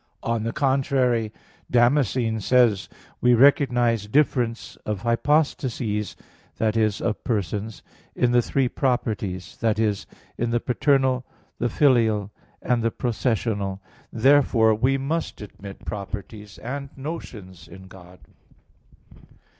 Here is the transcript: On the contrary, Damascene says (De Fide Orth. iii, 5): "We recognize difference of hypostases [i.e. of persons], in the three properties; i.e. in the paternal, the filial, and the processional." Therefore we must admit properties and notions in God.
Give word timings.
On 0.23 0.41
the 0.41 0.51
contrary, 0.51 1.31
Damascene 1.69 2.39
says 2.39 2.87
(De 2.87 2.87
Fide 2.87 2.89
Orth. 2.89 2.91
iii, 2.91 3.07
5): 3.07 3.17
"We 3.21 3.33
recognize 3.45 4.07
difference 4.07 4.75
of 4.77 5.01
hypostases 5.03 6.15
[i.e. 6.59 6.91
of 7.07 7.23
persons], 7.23 7.83
in 8.15 8.31
the 8.31 8.41
three 8.41 8.67
properties; 8.67 9.59
i.e. 9.61 9.95
in 10.39 10.49
the 10.49 10.59
paternal, 10.59 11.23
the 11.59 11.69
filial, 11.69 12.31
and 12.63 12.81
the 12.81 12.89
processional." 12.89 13.79
Therefore 14.11 14.73
we 14.73 14.97
must 14.97 15.39
admit 15.39 15.85
properties 15.85 16.57
and 16.57 16.89
notions 16.97 17.67
in 17.67 17.83
God. 17.83 18.21